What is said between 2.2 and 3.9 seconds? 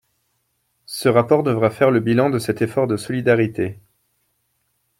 de cet effort de solidarité.